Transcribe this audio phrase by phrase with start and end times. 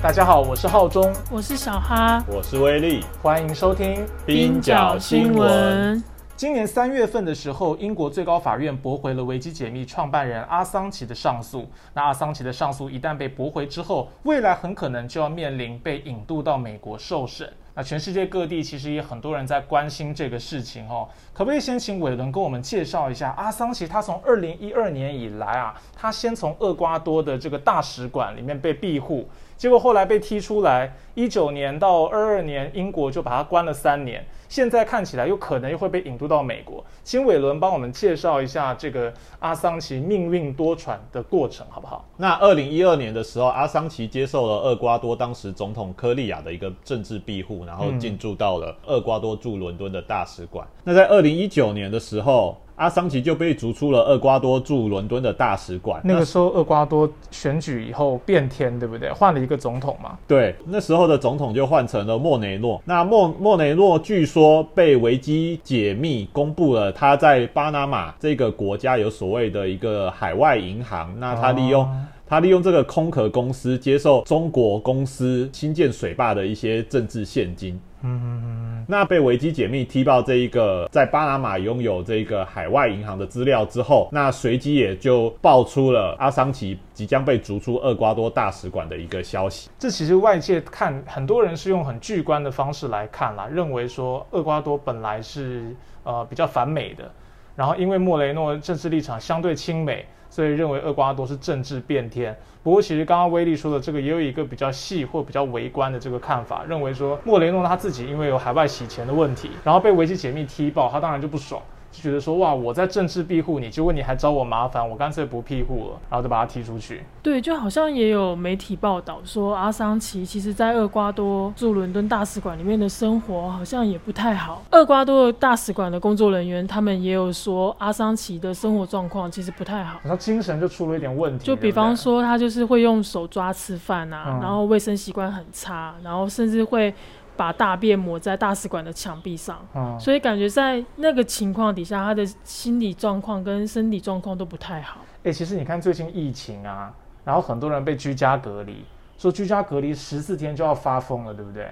[0.00, 6.00] 大家好，我是浩中，我是小哈，我是威力，欢迎收听冰角新闻。
[6.36, 11.68] 今年三月份的时候，英国最高法院驳回了维基解密创办人阿桑奇的上诉。
[11.94, 17.52] 那阿桑奇的上诉一旦被驳回之后，未来很可能就要面临被引渡到美国受审。
[17.74, 23.88] 那全世界各地其实也很多人在关心这个事情哦，可不可以先请伟伦跟我们介绍一下阿桑奇？
[23.88, 29.28] 他从二零一二年以来啊，他先从厄瓜多的这个大使馆里面被庇护，
[29.58, 34.24] 结果后来被踢出来，一九年到二二年，英国就把他关了三年。
[34.48, 42.08] 现在看起来又可能又会被引渡到美国，请伟伦帮我们介绍一下这个阿桑奇命运多舛的过程，好不好？
[42.16, 50.66] 那二零一二年的时候，阿桑奇接受了厄瓜多当时总统科利亚的一个政治庇护，然后进驻到了厄瓜多驻伦敦的大使馆。
[50.84, 52.56] 那在二零一九年的时候。
[52.78, 56.00] 阿桑奇就被逐出了厄瓜多驻伦敦的大使馆。
[56.04, 59.10] 那个时候，厄瓜多选举以后变天，对不对？
[59.12, 60.16] 换了一个总统嘛。
[60.26, 62.80] 对，那时候的总统就换成了莫雷诺。
[62.84, 71.12] 那莫莫雷诺据说被维基解密公布了他在巴拿马这个国家有所谓的一个海外银行。
[71.18, 71.88] 那他利用
[72.28, 77.80] 他利用这个空壳公司接受中国公司新建水坝的一些政治现金。
[78.02, 89.68] 嗯，那被维基解密踢爆这一个在巴拿马拥有这个海外银行的资料之后，那随即也就爆出了阿桑奇即将被逐出厄瓜多大使馆的一个消息。
[89.78, 97.10] 这其实外界看很多人是用很巨观的方式来看啦，认为说厄瓜多本来是呃比较反美的，
[97.56, 100.06] 然后因为莫雷诺政治立场相对亲美。
[100.30, 102.36] 所以认为厄瓜多是政治变天。
[102.62, 111.62] 不过，其实刚刚威利说的这个也有一个比较细或比较微观的这个看法，认为说莫雷诺他自己因为有海外洗钱的问题，然后被维基解密踢爆，他当然就不爽。
[111.90, 117.02] 就觉得说哇，我在政治庇护你，结果你还找我麻烦，我干脆不庇护了，然后就把他踢出去。
[117.22, 124.62] 对，就好像也有媒体报道说，阿桑奇其实在厄瓜多驻伦敦大使馆里面的生活好像也不太好。
[124.70, 131.44] 厄瓜多大使馆的工作人员他们也有说，阿桑奇的生活状况其实不太好，他精神就出了一点问题。
[131.44, 136.94] 就比方说，他就是会用手抓吃饭啊，然后卫生习惯很差，然后甚至会。
[137.38, 139.64] 把大便抹在大使馆的墙壁上，
[139.96, 145.02] 所以感觉在那个情况底下，他的心理状况跟身体状况都不太好。
[145.22, 146.92] 哎，其实你看最近疫情啊，
[147.24, 148.84] 然后很多人被居家隔离，
[149.16, 151.70] 说居家隔离十四天就要发疯了，对不对？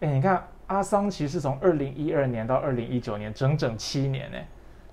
[0.00, 4.38] 哎，你看阿桑奇是从二零一二年到二零一九年，整整七年呢，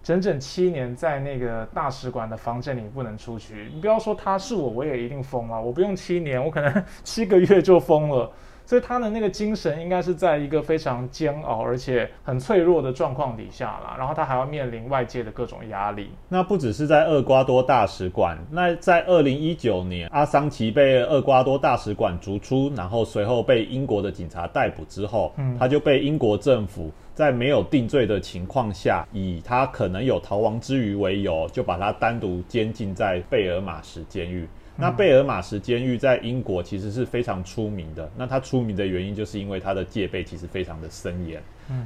[0.04, 3.72] 整整七年在那个大使馆的房间里不能出去。
[3.74, 5.62] 你不要说他是我，我也一定疯了。
[5.62, 8.30] 我不用七年，我可能七个月就疯了。
[8.70, 16.12] 所以他的那个精神应该是在一个非常煎熬而且很脆弱的状况底下啦，然后他还要面临外界的各种压力。
[16.28, 34.48] 那不只是在厄瓜多大使馆，那在二零一九年，阿桑奇被厄瓜多大使馆逐出，然后随后被英国的警察逮捕之后，他就被英国政府在没有定罪的情况下，以他可能有逃亡之余为由，就把他单独监禁在贝尔马什监狱。
[34.80, 38.10] 那贝尔马什监狱在英国其实是非常出名的。
[38.16, 41.42] 那它出名的原因，就是因为它的戒备其实非常的森严。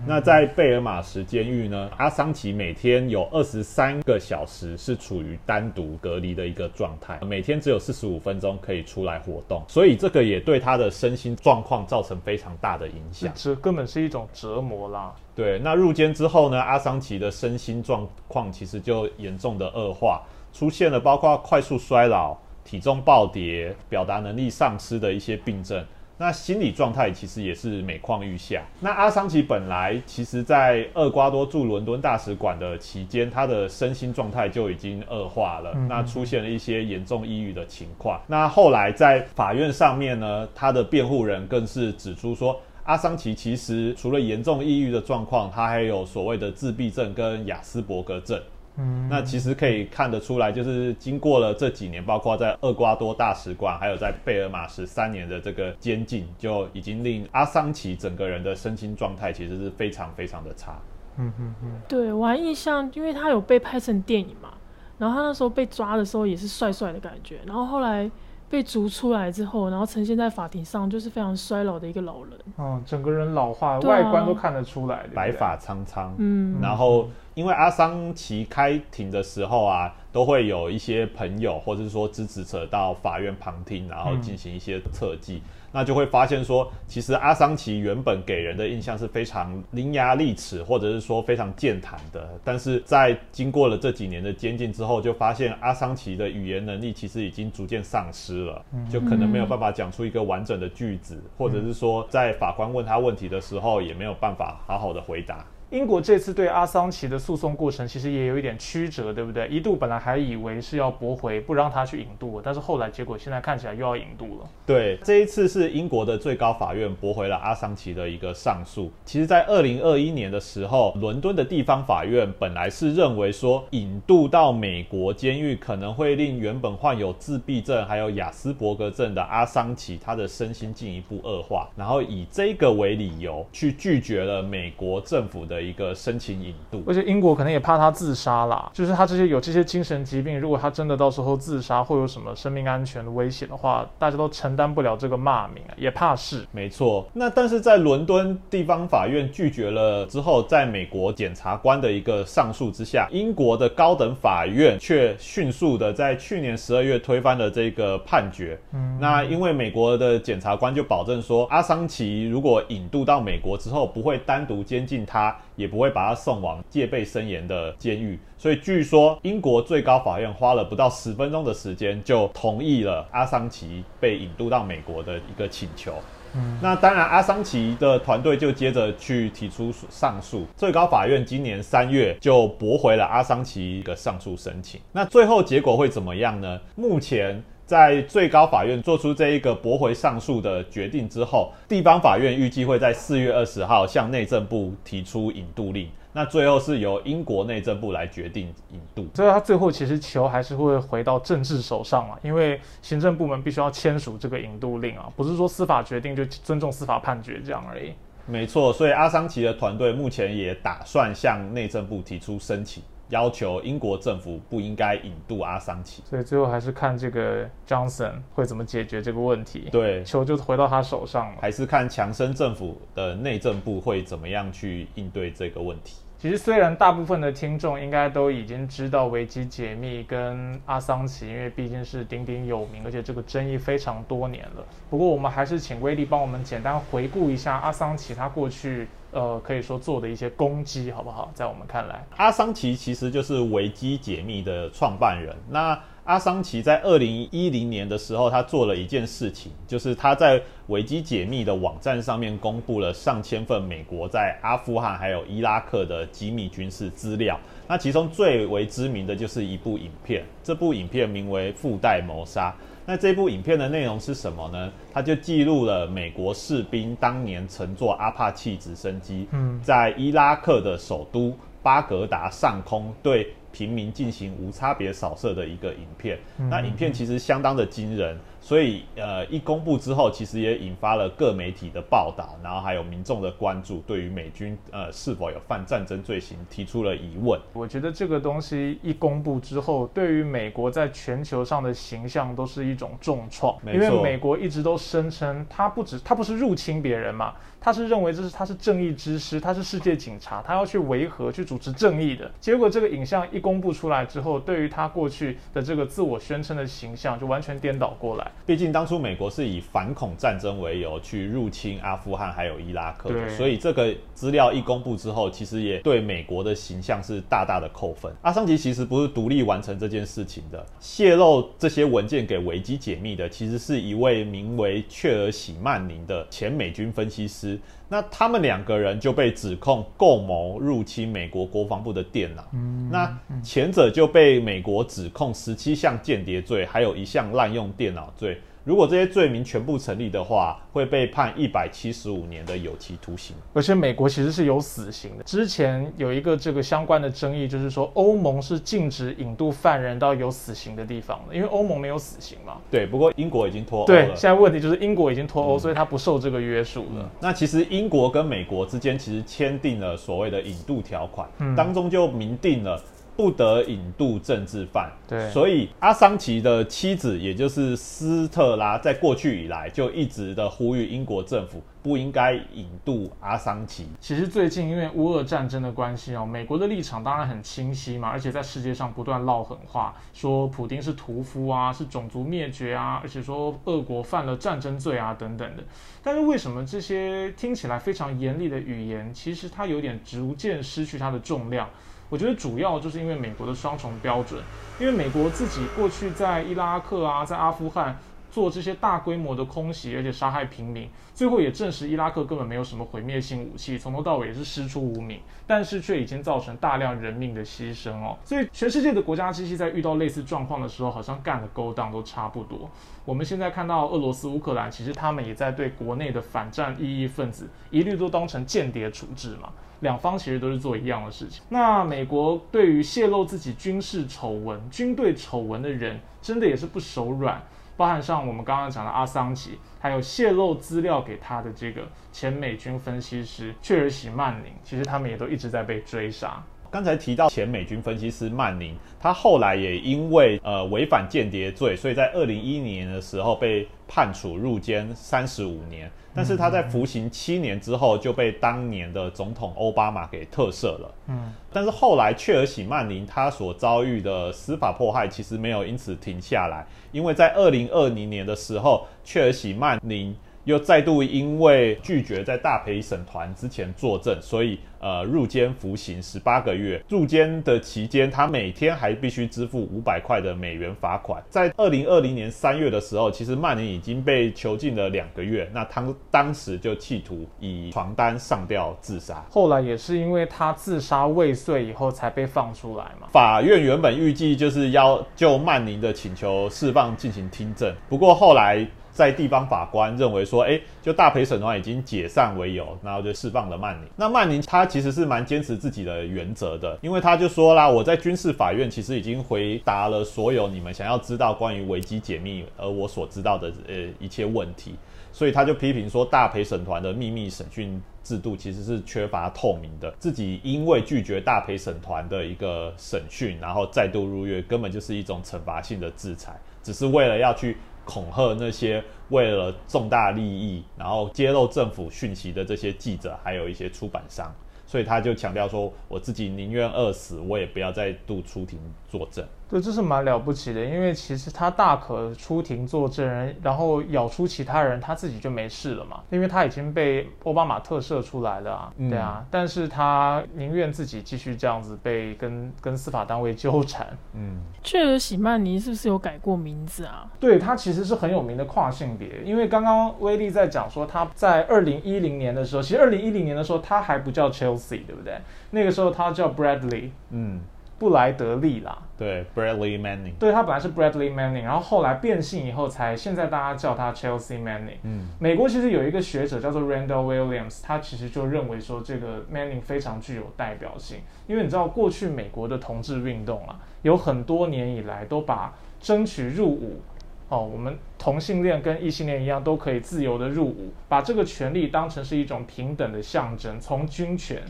[0.07, 13.29] 那在贝尔马什监狱呢，阿桑奇每天有二十三个小时是处于单独隔离的一个状态，每天只有四十五分钟可以出来活动，所以这个也对他的身心状况造成非常大的影响。
[13.35, 15.13] 这根本是一种折磨啦。
[15.35, 20.21] 对，那入监之后呢，阿桑奇的身心状况其实就严重的恶化，
[20.53, 22.37] 出现了包括快速衰老。
[22.63, 25.85] 体重暴跌、表达能力丧失的一些病症，
[26.17, 28.63] 那心理状态其实也是每况愈下。
[28.79, 38.21] 那阿桑奇本来其实在厄瓜多驻伦敦大使馆的期间，他的身心状态就已经恶化了，那出现了一些严重抑郁的情况。
[38.27, 48.39] 那后来在法院上面呢，他的辩护人更是指出说，阿桑奇其实除了严重抑郁的状况，他还有所谓的自闭症跟雅斯伯格症。
[48.77, 60.79] 嗯，那其实可以看得出来，就是经过了这几年，包括在厄瓜多大使馆，还有在贝尔马十三年的这个监禁，就已经令阿桑奇整个人的身心状态其实是非常非常的差。
[61.17, 64.49] 嗯嗯嗯，对我还印象，因为他有被拍成电影嘛，
[64.97, 68.09] 然后他那时候被抓的时候也是帅帅的感觉，然后后来。
[68.49, 72.33] 被逐出来之后，然后呈现在法庭上，就是非常衰老的一个老人。
[72.57, 76.13] 哦，整个人老化，外观都看得出来，白发苍苍。
[76.17, 85.41] 嗯，然后因为阿桑奇开庭的时候啊，都会有一些朋友或者是说支持者到法院旁听，然后进行一些测记。
[85.73, 92.29] 那就会发现说，其实阿桑奇原本给人的印象是非常伶牙俐齿，或者是说非常健谈的。
[92.43, 105.43] 但是在经过了这几年的监禁之后，就发现阿桑奇的语言能力其实已经逐渐丧失了，就可能没有办法讲出一个完整的句子，或者是说在法官问他问题的时候，也没有办法好好的回答。
[105.73, 109.47] 英国这次对阿桑奇的诉讼过程其实也有一点曲折，对不对？
[109.47, 114.47] 一度本来还以为是要驳回，不让他去引渡，但是后来结果现在看起来又要引渡了。
[114.67, 118.91] 对，这一次是英国的最高法院驳回了阿桑奇的一个上诉。
[119.03, 135.62] 其实，在二零二一年的时候，伦敦的地方法院本来是认为说引渡到美国监狱可能会令原本患有自闭症还有雅斯伯格症的阿桑奇他的身心进一步恶化，然后以这个为理由去拒绝了美国政府的。
[135.63, 146.45] 一个申请引渡，而且英国可能也怕他自杀啦，就是他这些有这些精神疾病，如果他真的到时候自杀，会有什么生命安全的危险的话，大家都承担不了这个骂名啊，也怕是。
[146.51, 158.59] 没错，那但是在伦敦地方法院拒绝了之后，在美国检察官的一个上诉之下，英国的高等法院却迅速的在去年十二月推翻了这个判决。
[158.73, 165.35] 嗯，那因为美国的检察官就保证说，阿桑奇如果引渡到美国之后，不会单独监禁他。
[165.55, 175.93] 也不会把他送往戒备森严的监狱，所以据说英国最高法院花了不到十分钟的时间就同意了阿桑奇被引渡到美国的一个请求。
[176.35, 184.81] 嗯，那当然，阿桑奇的团队就接着去提出上诉，最高法院今年三月就驳回了阿桑奇的上诉申请。
[184.91, 186.59] 那最后结果会怎么样呢？
[186.75, 187.43] 目前。
[187.73, 195.89] 在最高法院做出这一个驳回上诉的决定之后，地方法院预计会在四月二十号向内政部提出引渡令。
[196.11, 199.07] 那最后是由英国内政部来决定引渡。
[199.15, 207.91] 所以，他最后其实球还是会回到政治手上啊，因为行政部门必须要签署这个引渡令啊，不是说司法决定就尊重司法判决这样而已。
[208.27, 212.83] 没错，所以阿桑奇的团队目前也打算向内政部提出申请。
[213.13, 219.69] 要求英国政府不应该引渡阿桑奇，所以最后还是看这个 Johnson 会怎么解决这个问题。
[219.71, 221.37] 对，球就回到他手上了。
[221.39, 225.97] 还是看强生政府的内政部会怎么样去应对这个问题。
[226.23, 234.65] 其实，虽然大部分的听众应该都已经知道维基解密跟阿桑奇，因为毕竟是鼎鼎有名，而且这个争议非常多年了。
[234.89, 238.87] 不过，我们还是请威利帮我们简单回顾一下阿桑奇他过去。
[239.11, 241.29] 呃，可以说做的一些攻击，好不好？
[241.35, 245.35] 在我们看来，阿桑奇其实就是维基解密的创办人。
[245.49, 257.39] 那阿桑奇在二零一零年的时候，他做了一件事情，就是他在维基解密的网站上面公布了上千份美国在阿富汗还有伊拉克的机密军事资料。
[257.69, 262.49] 那其中最为知名的就是一部影片，这部影片名为《附带谋杀》。
[262.85, 264.69] 那这部影片的内容是什么呢？
[264.93, 269.25] 它就记录了美国士兵当年乘坐阿帕奇直升机，
[269.61, 276.19] 在伊拉克的首都巴格达上空对平民进行无差别扫射的一个影片。
[276.49, 278.19] 那影片其实相当的惊人。
[278.41, 287.39] 所以，呃，一公布之后，其实也引发了各媒体的报道，然后还有民众的关注，对于美军呃是否有犯战争罪行提出了疑问。
[287.53, 297.33] 我觉得这个东西一公布之后，对于美国在全球上的形象都是一种重创，因为美国一直都声称他不止他不是入侵别人嘛，
[297.63, 302.29] 他是认为这是他是正义之师，他是世界警察，他要去维和去主持正义的。
[302.41, 308.29] 结果这个影像一公布出来之后，对于他过去的这个自我宣称的形象就完全颠倒过来。
[308.45, 318.13] 毕竟当初美国是以反恐战争为由去入侵阿富汗还有伊拉克的，所以这个资料一公布之后，其实也对美国的形象是大大的扣分。
[318.23, 327.52] 阿桑奇其实不是独立完成这件事情的，泄露这些文件给维基解密的，其实是一位名为雀尔喜曼宁的前美军分析师。
[327.89, 332.43] 那他们两个人就被指控共谋入侵美国国防部的电脑。
[332.89, 338.39] 那前者就被美国指控十七项间谍罪，还有一项滥用电脑罪。
[338.65, 343.35] 如果这些罪名全部成立的话，会被判一百七十五年的有期徒刑。
[343.53, 345.23] 而且美国其实是有死刑的。
[345.25, 352.57] 之前有一个这个相关的争议，就是说欧盟是禁止引渡犯人到有死刑的地方的，因为欧盟没有死刑嘛。
[352.71, 353.87] 对，不过英国已经脱欧了。
[353.87, 357.11] 对，现在问题就是英国已经脱欧，所以他不受这个约束了。
[357.19, 362.81] 那其实英国跟美国之间其实签订了所谓的引渡条款，当中就明定了。
[363.15, 364.91] 不得引渡政治犯。
[365.07, 373.87] 对，所以阿桑奇的妻子，也就是斯特拉，在过去以来就一直的呼吁英国政府不应该引渡阿桑奇。
[373.99, 385.63] 其实最近因为乌俄战争的关系哦，美国的立场当然很清晰嘛，而且在世界上不断唠狠话，说普丁是屠夫啊，是种族灭绝啊，而且说俄国犯了战争罪啊等等的。
[386.01, 391.69] 但是为什么这些听起来非常严厉的语言，其实它有点逐渐失去它的重量？
[392.13, 394.39] 我觉得主要就是因为美国的双重标准，
[394.79, 397.97] 因为美国自己过去在伊拉克啊，在阿富汗
[398.33, 408.17] 做这些大规模的空袭，而且杀害平民，最后也证实伊拉克根本没有什么毁灭性武器，从头到尾也是师出无名，但是却已经造成大量人命的牺牲哦。
[408.25, 412.67] 所以全世界的国家机器在遇到类似状况的时候，好像干的勾当都差不多。
[413.05, 419.49] 我们现在看到俄罗斯、乌克兰，其实他们也在对国内的反战异议分子一律都当成间谍处置嘛。
[419.81, 421.43] 两方其实都是做一样的事情。
[421.49, 427.43] 那美国对于泄露自己军事丑闻、军队丑闻的人，真的也是不手软。
[427.75, 436.43] 包含上我们刚刚讲的阿桑奇，还有泄露资料给他的这个前美军分析师切尔喜曼宁，其实他们也都一直在被追杀。
[436.69, 445.91] 刚才提到前美军分析师曼宁，他后来也因为呃违反间谍罪，所以在二零一一年的时候被判处入监三十五年。
[446.15, 450.93] 但是他在服刑七年之后就被当年的总统奥巴马给特赦了。
[451.07, 460.15] 嗯，但是后来切尔喜曼宁他所遭遇的司法迫害其实没有因此停下来，因为在二零二零年的时候，切尔喜曼宁。
[460.45, 466.83] 又再度因为拒绝在大陪审团之前作证，所以呃入监服刑十八个月。
[466.89, 471.23] 入监的期间，他每天还必须支付五百块的美元罚款。
[471.29, 475.49] 在二零二零年三月的时候，其实曼宁已经被囚禁了两个月。
[475.53, 479.25] 那他当时就企图以床单上吊自杀。
[479.29, 483.07] 后来也是因为他自杀未遂以后才被放出来嘛。
[483.11, 488.67] 法院原本预计就是要就曼宁的请求释放进行听证，不过后来。
[488.93, 493.87] 在地方法官认为说，哎，就大陪审团已经解散为由，然后就释放了曼宁。
[493.95, 504.75] 那曼宁他其实是蛮坚持自己的原则的，因为他就说啦，我在军事法院其实已经回答了所有你们想要知道关于危机解密而我所知道的呃一切问题，
[505.11, 517.57] 所以他就批评说，大陪审团的秘密审讯制度其实是缺乏透明的，自己因为拒绝大陪审团的一个审讯，然后再度入狱，根本就是一种惩罚性的制裁，只是为了要去。
[517.85, 524.33] 恐吓那些为了重大利益，然后揭露政府讯息的这些记者，还有一些出版商，
[524.65, 528.59] 所以他就强调说：“我自己宁愿饿死，我也不要再度出庭
[528.89, 543.87] 作证。”对，这是蛮了不起的，因为其实他大可出庭作证，然后咬出其他人，他自己就没事了嘛，因为他已经被奥巴马特赦出来了啊，对啊，但是他宁愿自己继续这样子被跟跟司法单位纠缠。
[544.13, 547.07] 嗯，确尔喜曼尼是不是有改过名字啊？
[547.19, 555.19] 对他其实是很有名的跨性别，因为刚刚威利在讲说他在二零一零年的时候，其实二零一零年的时候他还不叫 Chelsea，对不对？
[555.51, 557.41] 那个时候他叫 Bradley，嗯。
[557.83, 564.77] 布莱德利啦，对，Bradley Manning，对他本来是 Bradley Manning，然后后来变性以后才现在大家叫他 Chelsea Manning。
[564.83, 576.79] 嗯，美国其实有一个学者叫做 Randall Williams，他其实就认为说这个 Manning 非常具有代表性，因为你知道过去美国的同志运动啊，有很多年以来都把争取入伍，
[577.27, 584.41] 哦，我们同性恋跟异性恋一样都可以自由的入伍，把这个权利当成是一种平等的象征，从军权。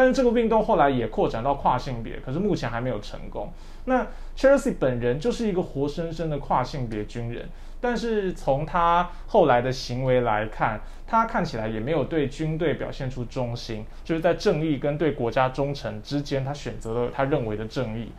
[0.00, 3.52] 但是这个运动后来也扩展到跨性别，可是目前还没有成功。
[3.84, 7.46] 那 Chelsea 本人就是一个活生生的跨性别军人，
[7.82, 18.10] 但是从他后来的行为来看，他看起来也没有对军队表现出忠心，就是在正义跟对国家忠诚之间，他选择了他认为的正义。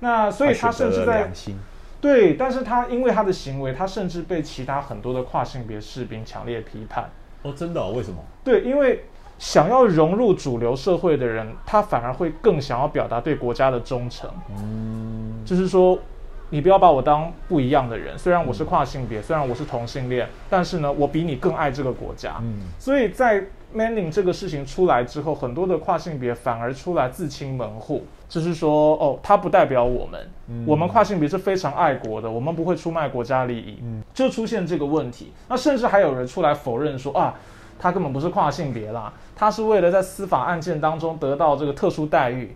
[0.00, 1.26] 那所以他甚至在
[2.02, 7.08] 对，但是他因为他的行为，他甚至被其他很多的跨性别士兵强烈批判。
[7.40, 7.88] 哦，真的？
[7.88, 8.22] 为什么？
[8.44, 9.04] 对，因为。
[9.40, 14.28] 想要融入主流社会的人，他反而会更想要表达对国家的忠诚。
[14.54, 15.98] 嗯，就是说，
[16.50, 18.18] 你不要把我当不一样的人。
[18.18, 22.36] 虽然我是跨性别，虽然我是同性恋，但是呢，我比你更爱这个国家。
[22.42, 23.42] 嗯，所以在
[23.74, 33.78] Manning 这个事情出来之后，很多的跨性别反而出来自清门户，就是说，哦，他不代表我们，嗯我们跨性别是非常爱国的，我们不会出卖国家利益。
[33.82, 35.32] 嗯，就出现这个问题。
[35.48, 37.34] 那甚至还有人出来否认说啊。
[37.82, 42.54] 他根本不是跨性别啦，他是为了在司法案件当中得到这个特殊待遇，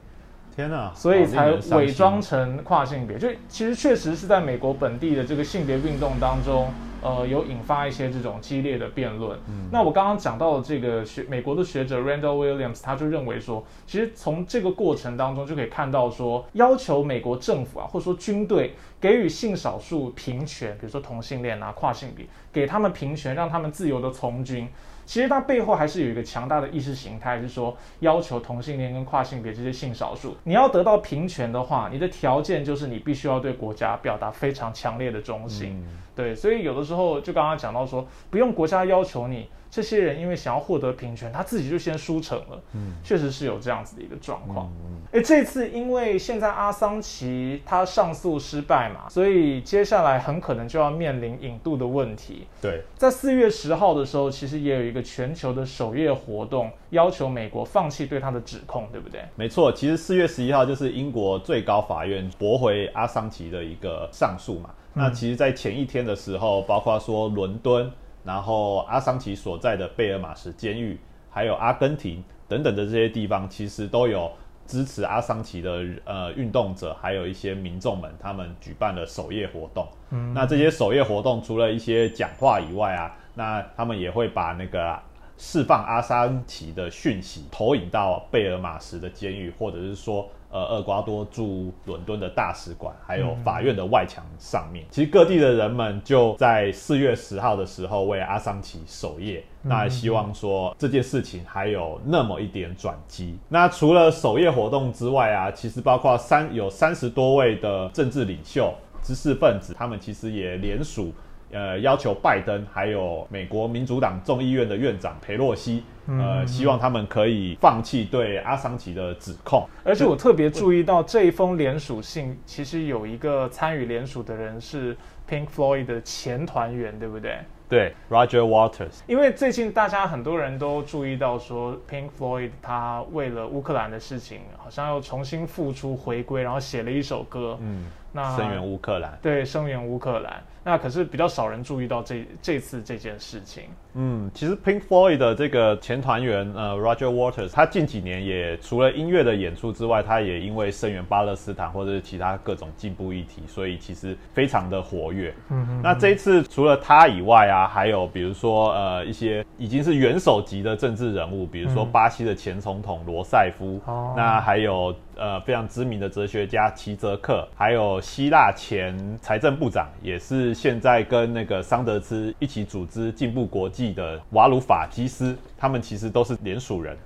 [0.55, 0.93] 天哪！
[0.95, 3.17] 所以才伪装成跨性别。
[3.17, 9.39] 就其实确实是在美国本地的这个性别运动当中，呃，有引发一些这种激烈的辩论。
[9.73, 24.69] 那我刚刚讲到的这个学美国的学者 Randall Williams，他就认为说，其实从这个过程当中就可以看到说，要求美国政府啊，或者说军队给予性少数平权，比如说同性恋啊、跨性别，给他们平权，让他们自由的从军。
[25.07, 35.85] 其实它背后还是有一个强大的意识形态，是说要求同性恋跟跨性别这些性少数，你要得到平权的话，你的条件就是你必须要对国家表达非常强烈的忠心。
[36.15, 39.49] 对，所以有的时候就刚刚讲到说，不用国家要求你。
[39.75, 42.63] 这些人因为想要获得平权，他自己就先输成了。
[42.75, 44.73] 嗯，确实是有这样子的一个状况。
[45.11, 52.47] 哎，这次因为现在阿桑奇他上诉失败嘛，所以接下来很可能就要面临引渡的问题。
[52.63, 59.23] 对，在四月十号的时候，其实也有一个全球的首页活动，要求美国放弃对他的指控，对不对？
[59.35, 64.71] 没错，其实四月十一号就是英国最高法院驳回阿桑奇的一个上诉嘛。
[64.93, 67.91] 那其实，在前一天的时候，包括说伦敦。
[68.25, 70.99] 然后阿桑奇所在的贝尔马什监狱，
[71.31, 74.33] 还有阿根廷等等的这些地方，其实都有
[74.67, 79.87] 支持阿桑奇的呃运动者，还有一些民众们，他们举办了守夜活动。
[80.11, 84.99] 嗯，那这些守夜活动除了一些讲话以外啊，那他们也会把那个
[85.37, 90.29] 释放阿桑奇的讯息投影到贝尔马什的监狱，或者是说。
[90.55, 103.37] 呃，厄瓜多驻伦敦的大使馆，还有法院的外墙上面，其实各地的人们就在四月十号的时候为阿桑奇守夜，那希望说这件事情还有那么一点转机。
[103.49, 111.13] 那除了守夜活动之外啊，其实包括三有三十多位的政治领袖、知识分子，他们其实也联署。
[111.55, 119.65] 呃，要求拜登还有美国民主党众议院的院长佩洛西，呃，希望他们可以放弃对阿桑奇的指控。
[119.85, 124.97] 而且我特别注意到这一封联署信，其实有一个参与联署的人是
[125.31, 127.39] Pink Floyd 的前团员，对不对？
[127.67, 129.01] 对，Roger Waters。
[129.07, 137.57] 因为最近大家很多人都注意到说，Pink Floyd 他为了乌克兰的事情，好像又重新复出回归，然后写了一首歌。
[137.61, 137.85] 嗯。
[138.15, 140.41] 那声援乌克兰，对，声援乌克兰。
[140.67, 143.65] 那可是比较少人注意到这这次这件事情。
[143.93, 155.35] 嗯，其实 Pink Floyd 的这个前团员呃 Roger Waters，他近几年也除了音乐的演出之外，他也因为声援巴勒斯坦或者是其他各种进步议题，所以其实非常的活跃。
[155.51, 163.81] 嗯那这一次除了他以外啊，还有比如说呃一些已经是元首级的政治人物，比如说巴西的前总统罗塞夫，
[164.17, 164.95] 那还有。
[165.17, 176.97] 呃，非常知名的哲学家齐泽克，还有希腊前财政部长，也是现在跟那个桑德斯一起组织进步国际的瓦鲁法基斯，他们其实都是联署人。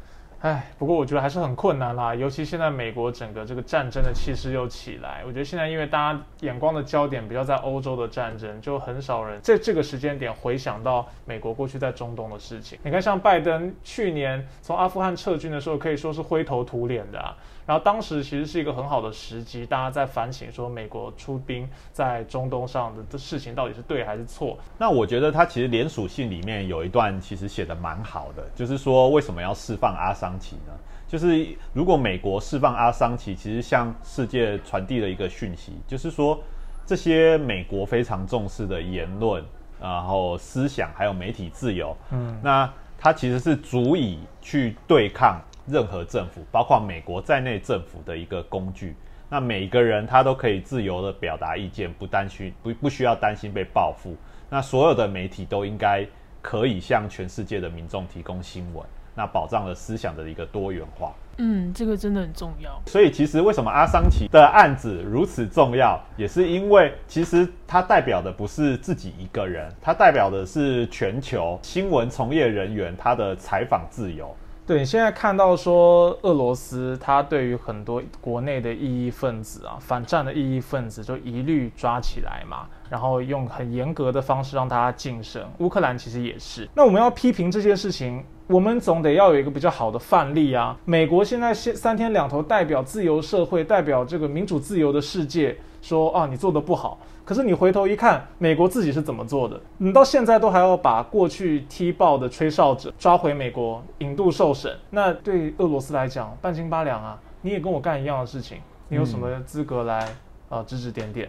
[0.40, 12.78] 唉，不过我觉得还是很困难啦，尤其现在美国整个这个战争的气势又起来，我觉得现在因为大家眼光的焦点比较在欧洲的战争，就很少人在这个时间点回想到美国过去在中东的事情。
[12.84, 17.36] 你看，像拜登去年从阿富汗撤军的时候，可以说是灰头土脸的啊。
[17.68, 24.58] 然后当时其实是一个很好的时机，大家在反省说美国出兵在中东上的这事情到底是对还是错。
[24.78, 30.72] 那我觉得他其实联署信里面有一段其实写的蛮好的，就是说为什么要释放阿桑奇呢？
[31.06, 36.40] 就是如果美国释放阿桑奇，其实向世界传递了一个讯息，就是说
[36.86, 39.44] 这些美国非常重视的言论，
[39.78, 45.38] 然后思想还有媒体自由，嗯，那它其实是足以去对抗。
[45.68, 48.96] 任何政府，包括美国在内政府的一个工具。
[49.30, 54.16] 那每个人他都可以自由的表达意见，不担心不不需要担心被报复。
[54.48, 56.02] 那所有的媒体都应该
[56.40, 58.82] 可以向全世界的民众提供新闻，
[59.14, 61.12] 那保障了思想的一个多元化。
[61.36, 62.80] 嗯，这个真的很重要。
[62.86, 74.34] 所以其实为什么阿桑奇的案子如此重要，也是因为其实它代表的不是自己一个人，它代表的是全球新闻从业人员他的采访自由。
[74.68, 85.42] 对，你现在看到说俄罗斯，它对于很多国内的异议分子啊，反战的异议分子，就一律抓起来嘛，然后用很严格的方式让大家晋升。
[85.60, 86.68] 乌克兰其实也是。
[86.74, 90.76] 那我们要批评这件事情，我们总得要有一个比较好的范例啊。
[90.84, 96.98] 美国现在先三天两头代表自由社会，代表这个民主自由的世界，说啊，你做的不好。
[97.24, 99.60] 可是你回头一看，美国自己是怎么做的？
[99.76, 107.20] 你到现在都还要把过去踢爆的吹哨者抓回美国引渡受审，那对俄罗斯来讲半斤八两啊！
[107.42, 110.08] 你也跟我干一样的事情，你有什么资格来
[110.48, 111.28] 啊指指点点？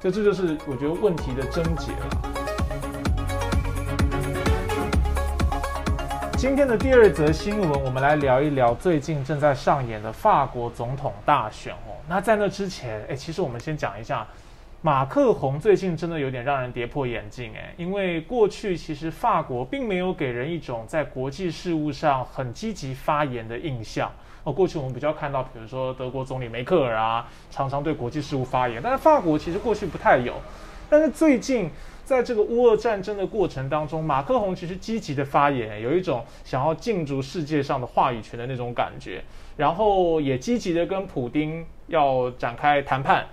[0.00, 2.57] 所以这就是我觉得问题的症结了。
[6.38, 11.98] 今天的第二则新闻，我们来聊一聊最近正在上演的法国总统大选哦。
[12.08, 14.24] 那在那之前，哎，其实我们先讲一下。
[14.80, 24.08] 马克宏最近真的有点让人跌破眼镜哎，因为过去其实法国并没有给人一种在国际事务上很积极发言的印象
[24.44, 24.52] 哦。
[24.52, 30.34] 过去我们比较看到，比如说德国总理梅克尔啊，常常对国际事务发言，但是法国其实过去不太有。
[30.88, 31.68] 但是最近
[32.08, 39.22] 在这个乌俄战争的过程当中，马克宏其实积极的发言，有一种想要进驻世界上的话语权的那种感觉，
[39.58, 43.26] 然后也积极的跟普京要展开谈判。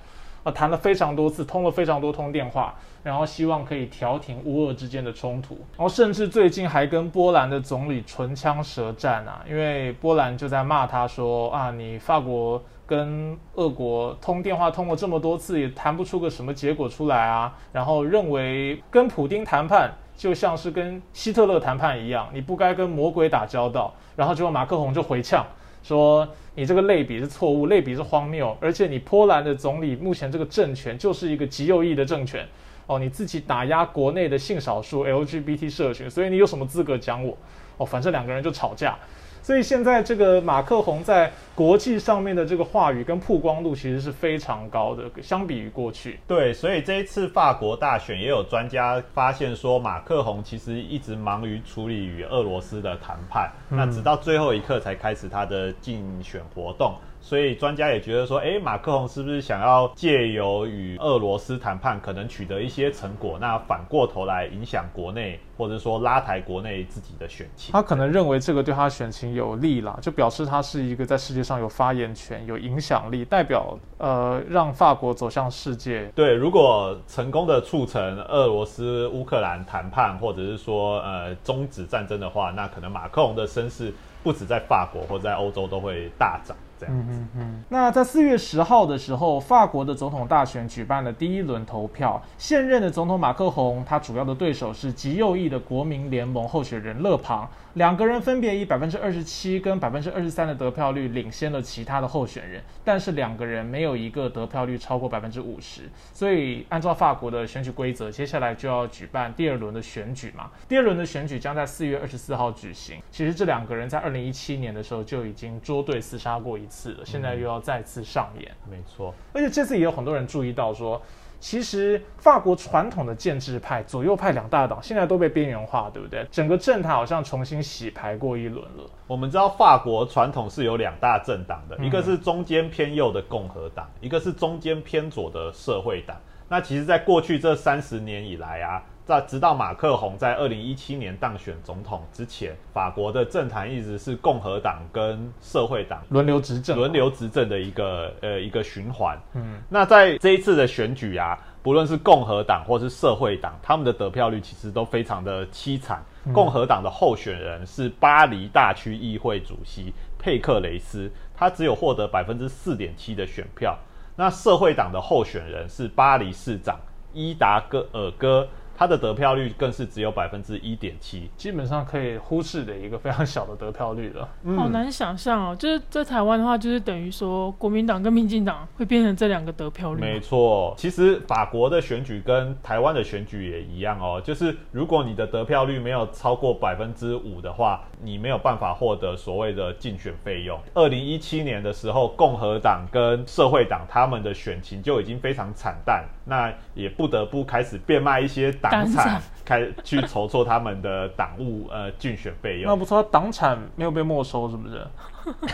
[0.44, 25.46] 啊，谈了非常多次，通了非常多通电话，然后希望可以调停乌俄之间的冲突，然后甚至最近还跟波兰的总理唇枪舌战啊，因为波兰就在骂他说啊，你法国跟俄国通电话通了这么多次，也谈不出个什么结果出来啊，然后认为跟普京谈判就像是跟希特勒谈判一样，你不该跟魔鬼打交道，然后结果马克宏就回呛。
[25.84, 32.48] 说你这个类比是错误，类比是荒谬，而且你波兰的总理目前这个政权就是一个极右翼的政权，
[32.88, 37.38] 哦，你自己打压国内的性少数 LGBT 社群，所以你有什么资格讲我？
[37.78, 38.98] 哦，反正两个人就吵架。
[39.46, 46.20] 所以现在这个马克宏在国际上面的这个话语跟曝光度其实是非常高的，相比于过去。
[46.26, 56.96] 对，所以这一次法国大选也有专家发现说，马克宏其实一直忙于处理与俄罗斯的谈判，那直到最后一刻才开始他的竞选活动。
[57.26, 67.74] 所以专家也觉得说，哎，马克龙是不是想要借由与俄罗斯谈判，可能取得一些成果，那反过头来影响国内，或者说拉抬国内自己的选情？
[67.74, 76.06] 他可能认为这个对他选情有利啦，就表示他是一个在世界上有发言权、有影响力，代表呃让法国走向世界。
[76.14, 86.56] 对，如果成功的促成俄罗斯乌克兰谈判，或者是说呃终止战争的话，那可能马克龙的声势不止在法国或在欧洲都会大涨。
[86.90, 87.64] 嗯嗯嗯。
[87.70, 92.22] 那在四月十号的时候，法国的总统大选举办了第一轮投票。
[92.38, 105.82] 现任的总统马克宏，他主要的对手是极右翼的国民联盟候选人勒庞，两个人分别以百分之二十七跟百分之二十三的得票率领先了其他的候选人，但是两个人没有一个得票率超过百分之五十。
[106.14, 110.52] 所以按照法国的选举规则，接下来就要举办第二轮的选举嘛。
[110.68, 112.98] 第二轮的选举将在四月二十四号举行。
[113.10, 116.66] 其实这两个人在二零一七年的时候就已经捉对厮杀过一。
[116.68, 119.14] 次了，现在又要再次上演，没错。
[119.32, 121.02] 而且这次也有很多人注意到说，
[121.40, 126.26] 其实法国传统的建制派左右派两大党现在都被边缘化，对不对？
[126.32, 128.90] 整个政坛好像重新洗牌过一轮了。
[129.08, 136.18] 我们知道法国传统是有两大政党的，一个是中间偏右的共和党，一个是中间偏左的社会党。
[136.48, 138.84] 那其实，在过去这三十年以来啊。
[139.06, 149.16] 在直到马克宏在二零一七年当选总统之前，法国的政坛一直是共和党跟社会党轮流执政，轮流执政的一个呃一个循环。
[149.34, 156.04] 嗯，那在这一次的选举啊，不论是共和党或是社会党，他们的得票率其实都非常的凄惨。
[156.34, 163.78] 共和党的候选人是巴黎大区议会主席佩克雷斯，他只有获得百分之四点七的选票。
[164.16, 166.80] 那社会党的候选人是巴黎市长
[167.14, 168.48] 伊达戈尔戈。
[168.78, 174.28] 他的得票率更是只有百分之一点七，基本上可以忽视的一个非常小的得票率了。
[174.56, 180.02] 好难想象哦，就是在台湾的话，就是等于说国民党跟民进党会变成这两个得票率。
[180.02, 190.60] 没错，其实法国的选举跟台湾的选举也一样哦，就是如果你的得票率没有超过百分之五的话，你没有办法获得所谓的竞选费用。
[190.74, 198.52] 二零一七年的时候，共和党跟社会党他们的选情就已经非常惨淡，那也不得不开始变卖一些。
[198.72, 204.82] 党产开去筹措他们的党务呃竞选费用，那不错，党产没有被没收是不是？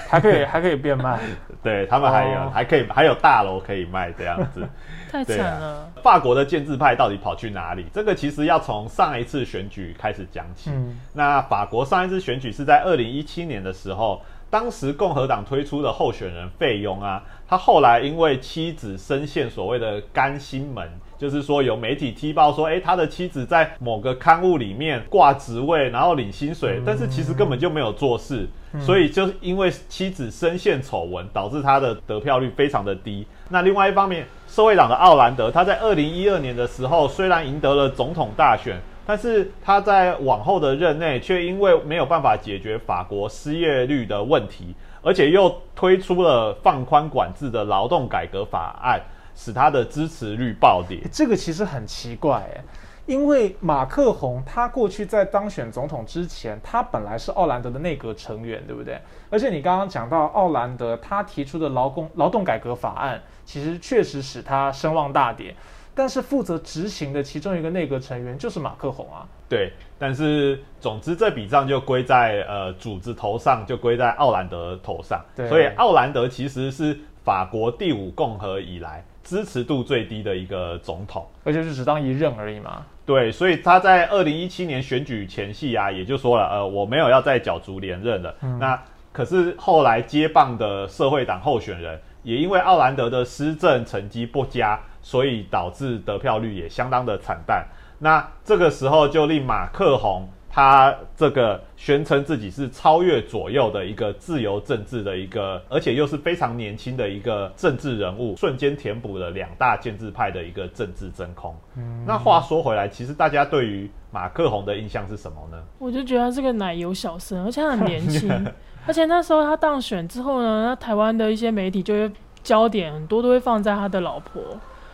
[0.10, 1.20] 还可以 还可以变卖，
[1.64, 4.68] 对他们还有还可以还有大楼可以卖这样子，
[5.12, 5.90] 太惨了。
[6.02, 7.86] 法国的建制派到底跑去哪里？
[7.94, 10.72] 这个其实要从上一次选举开始讲起。
[11.14, 20.90] 那法国上一次选举是在二零一七年的时候，当时共和党推出的候选人费用啊，他后来因为妻子深陷所谓的干心门。
[21.22, 28.48] 就是说，有媒体踢爆说，哎，他的妻子在某个刊物里面挂职位，然后领薪水，但是其实根本就没有做事，
[28.80, 33.24] 所以就是因为妻子深陷丑闻，导致他的得票率非常的低。
[33.50, 49.00] 那另外一方面，社会党的奥兰德，他在二零一二年的时候虽然赢得了总统大选，但是他在往后的任内却因为没有办法解决法国失业率的问题，而且又推出了放宽管制的劳动改革法案。
[49.36, 52.64] 使他的支持率暴跌，这个其实很奇怪哎，
[53.06, 59.00] 因为马克宏他过去在当选总统之前，他本来是奥兰德的内阁成员，对不对？
[59.30, 65.56] 而且你刚刚讲到奥兰德他提出的劳工劳动改革法案，其实确实使他声望大跌。
[65.94, 69.28] 但是负责执行的其中一个内阁成员就是马克宏啊。
[69.50, 75.22] 对，但是总之这笔账就归在呃主子头上，就归在奥兰德头上。
[75.36, 82.86] 对，所以奥兰德其实是法国第五共和以来支持度最低的一个总统，而且是只当一任而已嘛。
[83.06, 88.36] 对，所以他在二零一七年选举前夕啊，也就说了，呃，我没有要再角逐连任了。
[88.60, 88.82] 那
[89.12, 97.66] 可是后来接棒的社会党候选人，也因为奥兰德的施政成绩不佳，所以导致得票率也相当的惨淡。
[98.00, 111.56] 那这个时候就令马克宏他这个宣称自己是超越左右的一个自由政治的一个，而且又是非常年轻的一个政治人物，瞬间填补了两大建制派的一个政治真空。
[111.78, 115.58] 嗯，那话说回来，其实大家对于马克宏的印象是什么呢？
[115.80, 118.30] 我就觉得他是个奶油小生，而且很年轻。
[118.86, 122.12] 而且那时候他当选之后呢，那台湾的一些媒体就会
[122.44, 124.42] 焦点很多都会放在他的老婆。